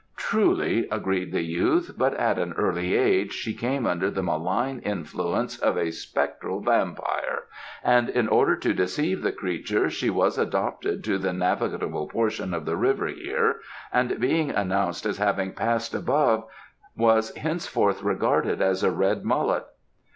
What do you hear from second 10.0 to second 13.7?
was adopted to the navigable portion of the river here,